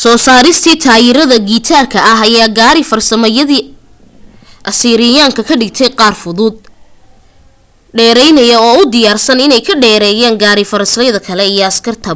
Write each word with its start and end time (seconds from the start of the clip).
soo 0.00 0.16
saaristii 0.26 0.76
taayirada 0.84 1.36
giraanta 1.50 1.98
ah 2.12 2.20
ayaa 2.26 2.54
gaari-farasyadii 2.58 3.68
asiiriyaanka 4.70 5.42
ka 5.48 5.54
dhigtay 5.60 5.90
qaar 6.00 6.14
fudud 6.22 6.56
dheeraynaya 7.98 8.56
oo 8.66 8.74
u 8.82 8.90
diyaarsan 8.94 9.44
inay 9.46 9.62
ka 9.68 9.74
dheereeyaan 9.82 10.40
gaari 10.42 10.64
farasyada 10.72 11.18
kale 11.26 11.44
iyo 11.54 11.62
askarta 11.70 12.12